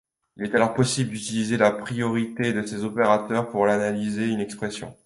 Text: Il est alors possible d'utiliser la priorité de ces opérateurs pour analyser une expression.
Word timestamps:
Il 0.37 0.45
est 0.45 0.55
alors 0.55 0.73
possible 0.73 1.11
d'utiliser 1.11 1.57
la 1.57 1.69
priorité 1.71 2.53
de 2.53 2.63
ces 2.65 2.83
opérateurs 2.85 3.51
pour 3.51 3.67
analyser 3.67 4.27
une 4.29 4.39
expression. 4.39 4.97